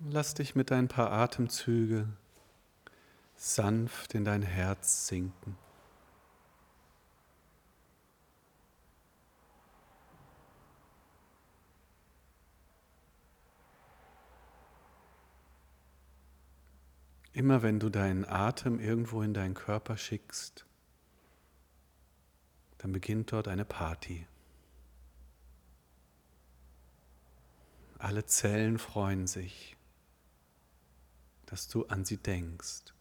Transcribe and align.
Lass 0.00 0.34
dich 0.34 0.54
mit 0.54 0.72
ein 0.72 0.88
paar 0.88 1.12
Atemzüge 1.12 2.08
sanft 3.36 4.14
in 4.14 4.24
dein 4.24 4.42
Herz 4.42 5.06
sinken. 5.08 5.56
Immer 17.32 17.62
wenn 17.62 17.80
du 17.80 17.90
deinen 17.90 18.24
Atem 18.24 18.78
irgendwo 18.78 19.20
in 19.22 19.34
deinen 19.34 19.54
Körper 19.54 19.96
schickst, 19.96 20.66
dann 22.78 22.92
beginnt 22.92 23.32
dort 23.32 23.48
eine 23.48 23.64
Party. 23.64 24.26
Alle 27.98 28.24
Zellen 28.26 28.78
freuen 28.78 29.26
sich, 29.26 29.73
dass 31.46 31.68
du 31.68 31.86
an 31.86 32.04
sie 32.04 32.16
denkst. 32.16 32.94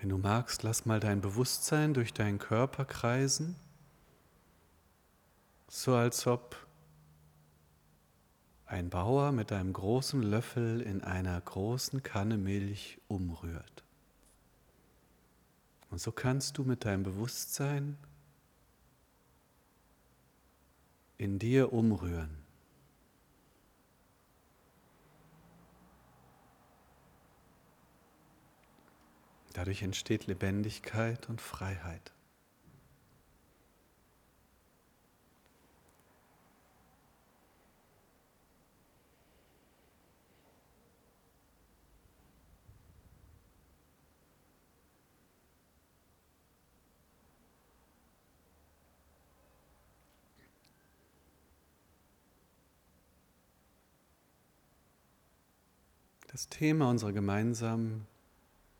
Wenn 0.00 0.08
du 0.08 0.16
magst, 0.16 0.62
lass 0.62 0.86
mal 0.86 0.98
dein 0.98 1.20
Bewusstsein 1.20 1.92
durch 1.92 2.14
deinen 2.14 2.38
Körper 2.38 2.86
kreisen, 2.86 3.54
so 5.68 5.94
als 5.94 6.26
ob 6.26 6.56
ein 8.64 8.88
Bauer 8.88 9.32
mit 9.32 9.52
einem 9.52 9.74
großen 9.74 10.22
Löffel 10.22 10.80
in 10.80 11.02
einer 11.02 11.38
großen 11.38 12.02
Kanne 12.02 12.38
Milch 12.38 12.98
umrührt. 13.08 13.84
Und 15.90 16.00
so 16.00 16.12
kannst 16.12 16.56
du 16.56 16.64
mit 16.64 16.84
deinem 16.84 17.02
Bewusstsein 17.02 17.96
in 21.18 21.38
dir 21.38 21.72
umrühren. 21.72 22.40
Dadurch 29.52 29.82
entsteht 29.82 30.26
Lebendigkeit 30.26 31.28
und 31.28 31.40
Freiheit. 31.40 32.12
Das 56.40 56.48
Thema 56.48 56.88
unserer 56.88 57.12
gemeinsamen 57.12 58.06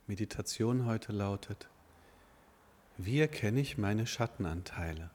Meditation 0.07 0.87
heute 0.87 1.13
lautet, 1.13 1.69
wie 2.97 3.21
erkenne 3.21 3.61
ich 3.61 3.77
meine 3.77 4.07
Schattenanteile? 4.07 5.11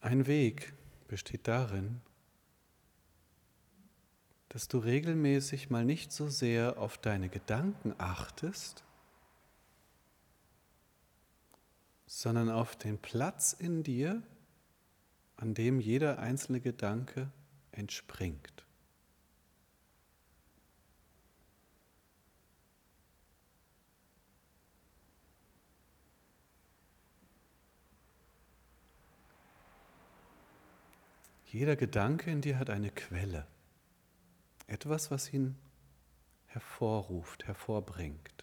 Ein 0.00 0.26
Weg 0.26 0.74
besteht 1.08 1.48
darin, 1.48 2.00
dass 4.48 4.68
du 4.68 4.78
regelmäßig 4.78 5.70
mal 5.70 5.84
nicht 5.84 6.12
so 6.12 6.28
sehr 6.28 6.78
auf 6.78 6.98
deine 6.98 7.28
Gedanken 7.28 7.94
achtest, 7.98 8.84
sondern 12.06 12.48
auf 12.48 12.76
den 12.76 12.98
Platz 12.98 13.52
in 13.52 13.82
dir, 13.82 14.22
an 15.36 15.54
dem 15.54 15.80
jeder 15.80 16.18
einzelne 16.18 16.60
Gedanke 16.60 17.30
entspringt. 17.72 18.67
Jeder 31.50 31.76
Gedanke 31.76 32.30
in 32.30 32.42
dir 32.42 32.58
hat 32.58 32.68
eine 32.68 32.90
Quelle, 32.90 33.46
etwas, 34.66 35.10
was 35.10 35.32
ihn 35.32 35.56
hervorruft, 36.44 37.46
hervorbringt. 37.46 38.37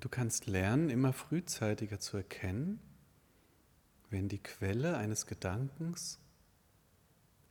Und 0.00 0.04
du 0.06 0.08
kannst 0.08 0.46
lernen, 0.46 0.88
immer 0.88 1.12
frühzeitiger 1.12 2.00
zu 2.00 2.16
erkennen, 2.16 2.80
wenn 4.08 4.30
die 4.30 4.42
Quelle 4.42 4.96
eines 4.96 5.26
Gedankens 5.26 6.18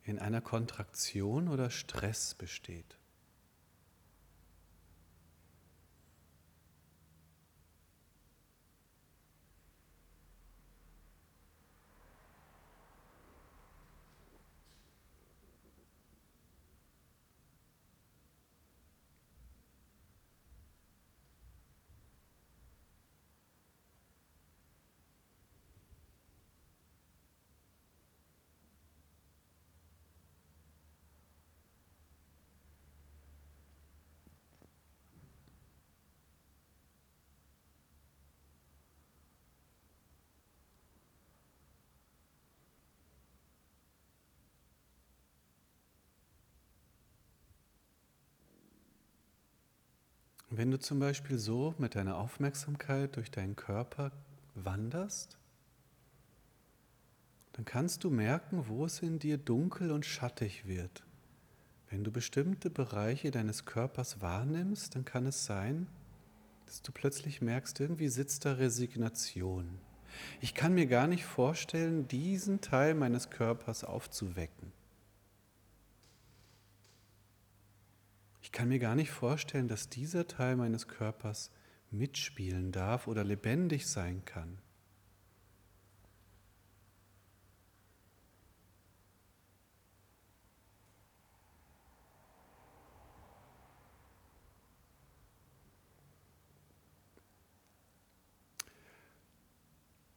in 0.01 0.17
einer 0.17 0.41
Kontraktion 0.41 1.47
oder 1.47 1.69
Stress 1.69 2.33
besteht. 2.33 2.97
Wenn 50.51 50.71
du 50.71 50.79
zum 50.79 50.99
Beispiel 50.99 51.37
so 51.37 51.75
mit 51.77 51.93
deiner 51.93 52.17
Aufmerksamkeit 52.17 53.15
durch 53.15 53.29
deinen 53.29 53.55
Körper 53.55 54.11
wanderst, 54.55 55.37
dann 57.53 57.65
kannst 57.65 58.03
du 58.03 58.09
merken, 58.09 58.65
wo 58.67 58.85
es 58.85 58.99
in 58.99 59.19
dir 59.19 59.37
dunkel 59.37 59.91
und 59.91 60.07
schattig 60.07 60.65
wird. 60.65 61.03
Wenn 61.89 62.03
du 62.03 62.11
bestimmte 62.11 62.69
Bereiche 62.71 63.29
deines 63.29 63.65
Körpers 63.65 64.21
wahrnimmst, 64.21 64.95
dann 64.95 65.05
kann 65.05 65.27
es 65.27 65.45
sein, 65.45 65.87
dass 66.65 66.81
du 66.81 66.91
plötzlich 66.91 67.41
merkst, 67.41 67.79
irgendwie 67.79 68.09
sitzt 68.09 68.45
da 68.45 68.53
Resignation. 68.53 69.79
Ich 70.41 70.55
kann 70.55 70.73
mir 70.73 70.87
gar 70.87 71.05
nicht 71.05 71.25
vorstellen, 71.25 72.07
diesen 72.07 72.61
Teil 72.61 72.95
meines 72.95 73.29
Körpers 73.29 73.83
aufzuwecken. 73.83 74.71
Ich 78.49 78.53
kann 78.53 78.67
mir 78.69 78.79
gar 78.79 78.95
nicht 78.95 79.11
vorstellen, 79.11 79.67
dass 79.67 79.89
dieser 79.89 80.27
Teil 80.27 80.55
meines 80.55 80.87
Körpers 80.87 81.51
mitspielen 81.91 82.71
darf 82.71 83.05
oder 83.05 83.23
lebendig 83.23 83.87
sein 83.87 84.25
kann. 84.25 84.57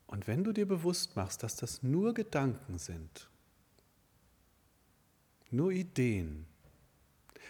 Und 0.07 0.27
wenn 0.27 0.43
du 0.43 0.53
dir 0.53 0.67
bewusst 0.67 1.17
machst, 1.17 1.43
dass 1.43 1.57
das 1.57 1.83
nur 1.83 2.15
Gedanken 2.15 2.79
sind, 2.79 3.29
nur 5.51 5.71
Ideen, 5.71 6.47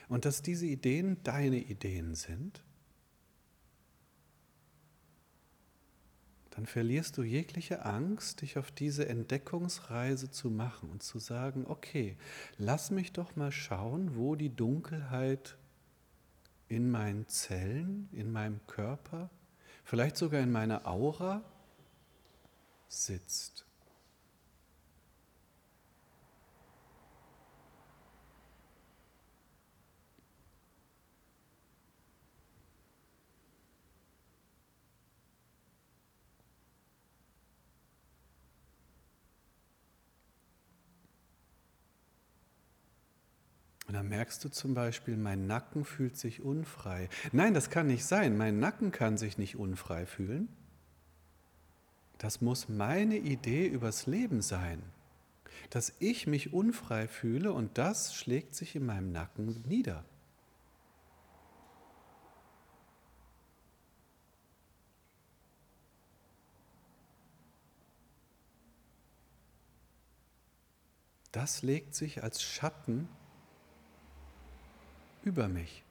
und 0.09 0.25
dass 0.25 0.43
diese 0.43 0.67
Ideen 0.67 1.23
deine 1.23 1.59
Ideen 1.59 2.15
sind, 2.15 2.63
dann 6.51 6.67
verlierst 6.67 7.17
du 7.17 7.23
jegliche 7.23 7.85
Angst, 7.87 8.43
dich 8.43 8.59
auf 8.59 8.71
diese 8.71 9.09
Entdeckungsreise 9.09 10.31
zu 10.31 10.51
machen 10.51 10.91
und 10.91 11.03
zu 11.03 11.19
sagen, 11.19 11.65
okay, 11.67 12.17
lass 12.59 12.91
mich 12.91 13.13
doch 13.13 13.37
mal 13.37 13.53
schauen, 13.53 14.17
wo 14.17 14.35
die 14.35 14.55
Dunkelheit 14.55 15.57
in 16.69 16.91
meinen 16.91 17.27
Zellen, 17.27 18.09
in 18.13 18.31
meinem 18.31 18.61
Körper, 18.67 19.31
vielleicht 19.83 20.17
sogar 20.19 20.41
in 20.41 20.53
meiner 20.53 20.87
Aura 20.87 21.43
sitzt. 22.89 23.65
Und 43.93 43.97
dann 43.97 44.09
merkst 44.09 44.43
du 44.43 44.49
zum 44.49 44.73
Beispiel, 44.73 45.19
mein 45.19 45.47
Nacken 45.47 45.85
fühlt 45.85 46.17
sich 46.17 46.41
unfrei. 46.41 47.11
Nein, 47.31 47.53
das 47.53 47.69
kann 47.69 47.89
nicht 47.89 48.07
sein. 48.07 48.39
Mein 48.39 48.59
Nacken 48.59 48.91
kann 48.91 49.19
sich 49.19 49.37
nicht 49.37 49.57
unfrei 49.57 50.07
fühlen. 50.07 50.49
Das 52.17 52.41
muss 52.41 52.71
meine 52.71 53.19
Idee 53.19 53.67
übers 53.67 54.07
Leben 54.07 54.41
sein, 54.41 54.83
dass 55.69 55.93
ich 55.99 56.27
mich 56.27 56.55
unfrei 56.55 57.07
fühle 57.07 57.53
und 57.53 57.77
das 57.77 58.15
schlägt 58.15 58.55
sich 58.55 58.77
in 58.77 58.87
meinem 58.87 59.13
Nacken 59.13 59.63
nieder. 59.69 60.07
Das 71.31 71.61
legt 71.61 71.95
sich 71.95 72.23
als 72.23 72.43
Schatten 72.43 73.07
über 75.25 75.49
mich. 75.49 75.85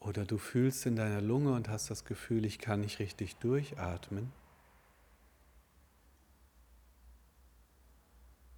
Oder 0.00 0.24
du 0.24 0.38
fühlst 0.38 0.86
in 0.86 0.96
deiner 0.96 1.20
Lunge 1.20 1.52
und 1.52 1.68
hast 1.68 1.90
das 1.90 2.04
Gefühl, 2.06 2.46
ich 2.46 2.58
kann 2.58 2.80
nicht 2.80 2.98
richtig 2.98 3.36
durchatmen. 3.36 4.32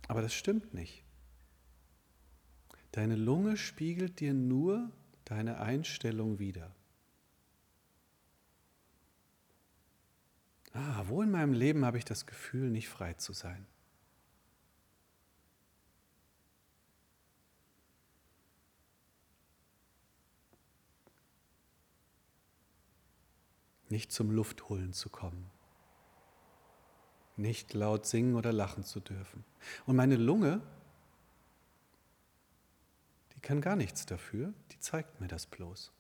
Aber 0.07 0.23
das 0.23 0.33
stimmt 0.33 0.75
nicht. 0.75 1.03
Deine 2.93 3.17
Lunge 3.17 3.57
spiegelt 3.57 4.21
dir 4.21 4.35
nur 4.35 4.91
deine 5.25 5.61
Einstellung 5.61 6.39
wider. 6.39 6.75
Ah, 10.73 11.05
wo 11.07 11.23
in 11.23 11.31
meinem 11.31 11.53
Leben 11.53 11.85
habe 11.85 11.99
ich 11.99 12.05
das 12.05 12.27
Gefühl, 12.27 12.71
nicht 12.71 12.89
frei 12.89 13.15
zu 13.15 13.33
sein? 13.33 13.67
nicht 23.91 24.13
zum 24.13 24.31
Luftholen 24.31 24.93
zu 24.93 25.09
kommen, 25.09 25.51
nicht 27.37 27.75
laut 27.75 28.07
singen 28.07 28.37
oder 28.37 28.53
lachen 28.53 28.85
zu 28.85 29.01
dürfen. 29.01 29.45
Und 29.87 29.97
meine 29.97 30.17
Lunge, 30.17 30.63
die 33.41 33.47
kann 33.47 33.63
gar 33.63 33.75
nichts 33.75 34.05
dafür, 34.05 34.53
die 34.71 34.79
zeigt 34.81 35.19
mir 35.19 35.27
das 35.27 35.47
bloß. 35.47 35.95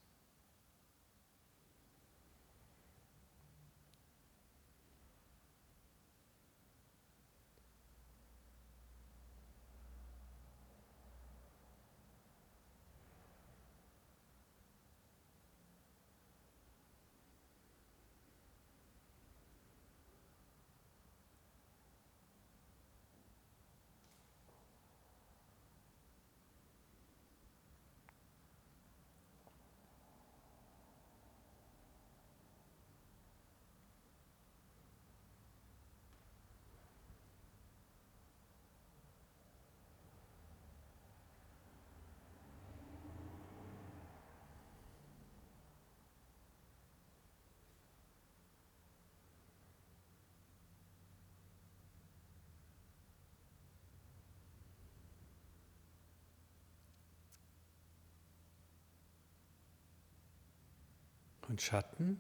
Und 61.50 61.60
Schatten 61.60 62.18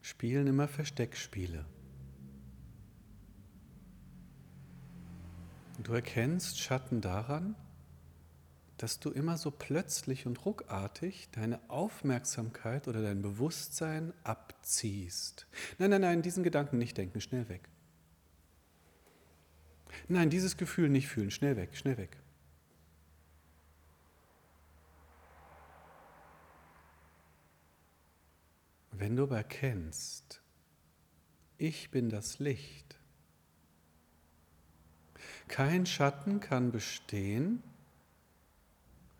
spielen 0.00 0.46
immer 0.46 0.66
Versteckspiele. 0.66 1.64
Du 5.82 5.92
erkennst 5.92 6.58
Schatten 6.58 7.00
daran, 7.00 7.54
dass 8.78 8.98
du 9.00 9.10
immer 9.10 9.36
so 9.36 9.50
plötzlich 9.50 10.26
und 10.26 10.44
ruckartig 10.44 11.28
deine 11.32 11.60
Aufmerksamkeit 11.68 12.88
oder 12.88 13.02
dein 13.02 13.22
Bewusstsein 13.22 14.12
abziehst. 14.24 15.46
Nein, 15.78 15.90
nein, 15.90 16.00
nein, 16.00 16.22
diesen 16.22 16.42
Gedanken 16.42 16.78
nicht 16.78 16.96
denken, 16.96 17.20
schnell 17.20 17.48
weg. 17.48 17.68
Nein, 20.08 20.30
dieses 20.30 20.56
Gefühl 20.56 20.88
nicht 20.88 21.08
fühlen, 21.08 21.30
schnell 21.30 21.56
weg, 21.56 21.76
schnell 21.76 21.98
weg. 21.98 22.16
Wenn 29.02 29.16
du 29.16 29.24
aber 29.24 29.38
erkennst, 29.38 30.40
ich 31.58 31.90
bin 31.90 32.08
das 32.08 32.38
Licht, 32.38 33.00
kein 35.48 35.86
Schatten 35.86 36.38
kann 36.38 36.70
bestehen, 36.70 37.64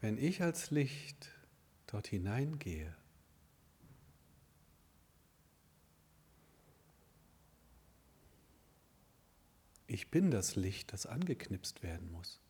wenn 0.01 0.19
ich 0.19 0.41
als 0.41 0.71
Licht 0.71 1.33
dort 1.89 2.07
hineingehe. 2.07 2.95
Ich 9.89 10.13
bin 10.13 10.31
das 10.31 10.55
Licht, 10.55 10.93
das 10.93 11.07
angeknipst 11.07 11.83
werden 11.83 12.09
muss. 12.13 12.41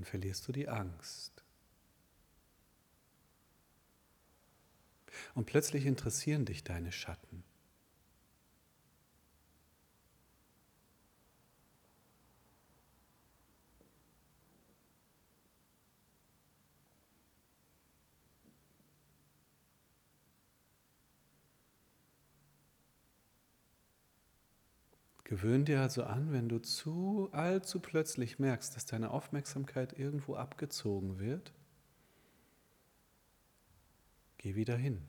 Dann 0.00 0.06
verlierst 0.06 0.48
du 0.48 0.52
die 0.52 0.66
Angst. 0.66 1.44
Und 5.34 5.44
plötzlich 5.44 5.84
interessieren 5.84 6.46
dich 6.46 6.64
deine 6.64 6.90
Schatten. 6.90 7.44
Gewöhn 25.30 25.64
dir 25.64 25.80
also 25.80 26.02
an, 26.02 26.32
wenn 26.32 26.48
du 26.48 26.58
zu 26.58 27.28
allzu 27.30 27.78
plötzlich 27.78 28.40
merkst, 28.40 28.74
dass 28.74 28.84
deine 28.84 29.12
Aufmerksamkeit 29.12 29.96
irgendwo 29.96 30.34
abgezogen 30.34 31.20
wird, 31.20 31.52
geh 34.38 34.56
wieder 34.56 34.76
hin. 34.76 35.00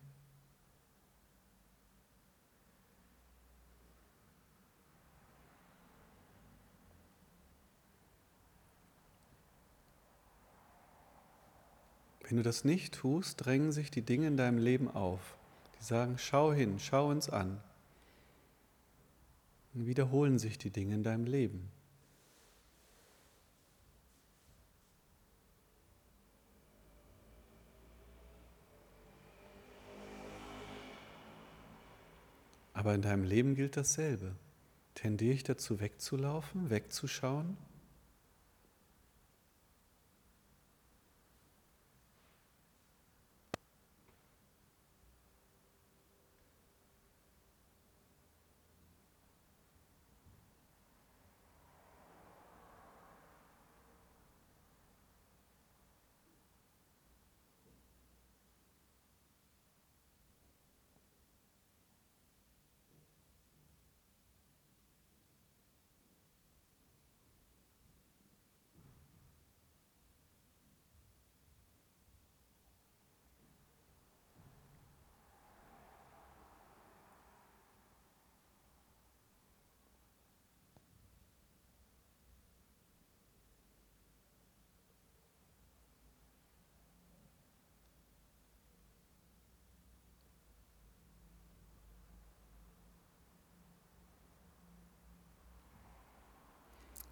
Wenn 12.22 12.38
du 12.38 12.44
das 12.44 12.64
nicht 12.64 12.94
tust, 12.94 13.44
drängen 13.44 13.72
sich 13.72 13.90
die 13.90 14.04
Dinge 14.04 14.28
in 14.28 14.38
deinem 14.38 14.60
Leben 14.60 14.88
auf. 14.88 15.40
Die 15.80 15.84
sagen, 15.84 16.20
schau 16.20 16.54
hin, 16.54 16.78
schau 16.78 17.10
uns 17.10 17.28
an. 17.28 17.60
Und 19.74 19.86
wiederholen 19.86 20.38
sich 20.38 20.58
die 20.58 20.70
Dinge 20.70 20.96
in 20.96 21.04
deinem 21.04 21.26
Leben. 21.26 21.72
Aber 32.74 32.96
in 32.96 33.02
deinem 33.02 33.24
Leben 33.24 33.56
gilt 33.56 33.78
dasselbe. 33.78 34.36
Tendiere 34.96 35.36
ich 35.36 35.44
dazu 35.44 35.80
wegzulaufen, 35.80 36.70
wegzuschauen? 36.70 37.56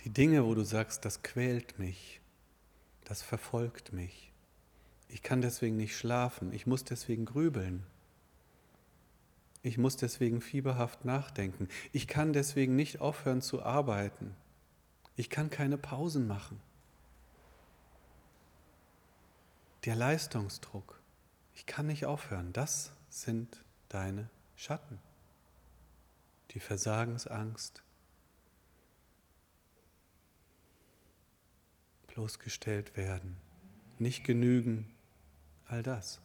Die 0.10 0.14
Dinge, 0.14 0.44
wo 0.44 0.56
du 0.56 0.64
sagst, 0.64 1.06
das 1.06 1.22
quält 1.22 1.78
mich, 1.78 2.20
das 3.04 3.22
verfolgt 3.22 3.94
mich. 3.94 4.34
Ich 5.08 5.22
kann 5.22 5.40
deswegen 5.40 5.78
nicht 5.78 5.96
schlafen, 5.96 6.52
ich 6.52 6.66
muss 6.66 6.84
deswegen 6.84 7.26
grübeln. 7.26 7.86
Ich 9.62 9.78
muss 9.78 9.98
deswegen 9.98 10.42
fieberhaft 10.42 11.06
nachdenken. 11.06 11.68
Ich 11.92 12.08
kann 12.08 12.34
deswegen 12.34 12.76
nicht 12.76 13.02
aufhören 13.02 13.44
zu 13.44 13.62
arbeiten. 13.62 14.36
Ich 15.16 15.30
kann 15.30 15.52
keine 15.52 15.78
Pausen 15.78 16.26
machen. 16.26 16.60
Der 19.86 19.96
Leistungsdruck. 19.96 21.00
Ich 21.54 21.68
kann 21.68 21.86
nicht 21.86 22.08
aufhören. 22.08 22.52
Das 22.52 22.94
sind 23.12 23.64
deine 23.90 24.32
Schatten. 24.56 24.98
Die 26.50 26.60
Versagensangst, 26.60 27.84
bloßgestellt 32.20 32.98
werden, 32.98 33.38
nicht 33.98 34.26
genügen, 34.26 34.94
all 35.68 35.82
das. 35.82 36.20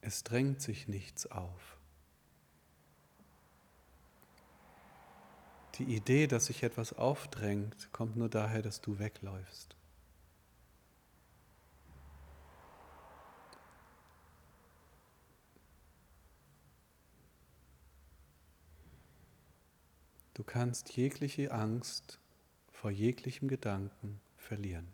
Es 0.00 0.24
drängt 0.24 0.62
sich 0.62 0.88
nichts 0.88 1.26
auf. 1.26 1.76
Die 5.74 5.84
Idee, 5.84 6.26
dass 6.26 6.46
sich 6.46 6.62
etwas 6.62 6.94
aufdrängt, 6.94 7.92
kommt 7.92 8.16
nur 8.16 8.30
daher, 8.30 8.62
dass 8.62 8.80
du 8.80 8.98
wegläufst. 8.98 9.76
Du 20.34 20.42
kannst 20.42 20.96
jegliche 20.96 21.52
Angst 21.52 22.18
vor 22.72 22.90
jeglichem 22.90 23.48
Gedanken 23.48 24.20
verlieren. 24.36 24.92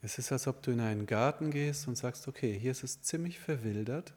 Es 0.00 0.16
ist, 0.18 0.32
als 0.32 0.46
ob 0.46 0.62
du 0.62 0.70
in 0.70 0.80
einen 0.80 1.06
Garten 1.06 1.50
gehst 1.50 1.88
und 1.88 1.96
sagst, 1.96 2.28
okay, 2.28 2.58
hier 2.58 2.70
ist 2.70 2.84
es 2.84 3.02
ziemlich 3.02 3.40
verwildert, 3.40 4.14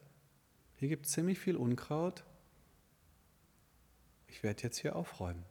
hier 0.77 0.87
gibt 0.87 1.05
es 1.05 1.11
ziemlich 1.11 1.39
viel 1.39 1.57
Unkraut, 1.57 2.23
ich 4.27 4.43
werde 4.43 4.63
jetzt 4.63 4.77
hier 4.77 4.95
aufräumen. 4.95 5.43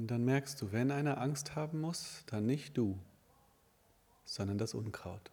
Und 0.00 0.06
dann 0.06 0.24
merkst 0.24 0.62
du, 0.62 0.72
wenn 0.72 0.90
einer 0.90 1.20
Angst 1.20 1.56
haben 1.56 1.82
muss, 1.82 2.24
dann 2.24 2.46
nicht 2.46 2.74
du, 2.74 2.98
sondern 4.24 4.56
das 4.56 4.72
Unkraut. 4.72 5.30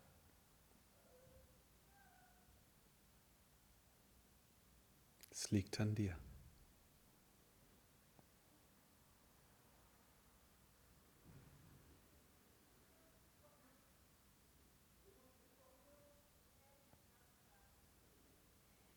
Es 5.32 5.52
liegt 5.52 5.80
an 5.80 5.96
dir. 5.96 6.18